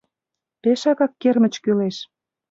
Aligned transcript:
Пешакак 0.61 1.11
кермыч 1.21 1.55
кӱлеш. 1.63 1.97